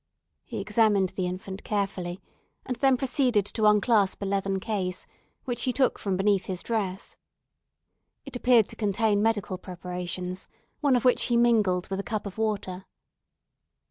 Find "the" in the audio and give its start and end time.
1.09-1.27